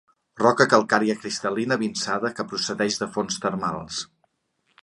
[0.43, 4.05] Roca calcària cristal·lina vinçada que procedeix de fonts termals.